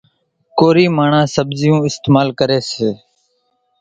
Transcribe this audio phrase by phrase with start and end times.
[0.59, 2.89] ڪورِي ماڻۿان سٻزِيوُن اِستمال ڪريَ سي۔